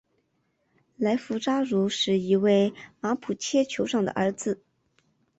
[0.97, 4.59] 莱夫扎茹是一位马普切酋长的儿子。